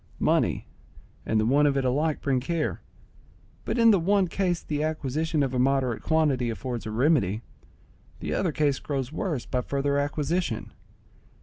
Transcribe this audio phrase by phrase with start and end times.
[0.17, 0.65] Money
[1.27, 2.81] and the want of it alike bring care;
[3.65, 7.43] but in the one case the acquisition of a moderate quantity affords a remedy;
[8.19, 10.71] the other case grows worse by further acquisition.